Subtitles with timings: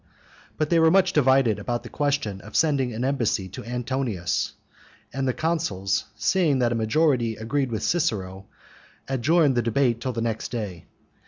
[0.57, 4.53] But they were much divided about the question of sending an embassy to Antonius,
[5.13, 8.47] and the consuls, seeing that a majority agreed with Cicero,
[9.07, 10.87] adjourned the debate till the next day.